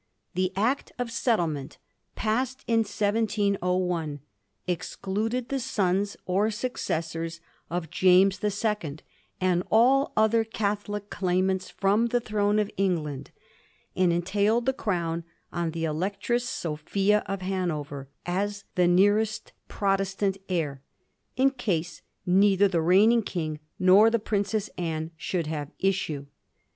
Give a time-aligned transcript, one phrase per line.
[0.33, 1.77] The Act of Settlement,
[2.15, 4.19] passed in 1701,
[4.65, 7.39] excluded the sons or successors
[7.69, 9.03] of James the Second
[9.39, 13.29] and all other Catholic claimants from the throne of England,
[13.95, 20.81] and entailed the crown on the Electress Sophia of Hanover as the nearest Protestant heir,
[21.35, 26.25] in case neither the reigning king nor the Princess Anne should have issue.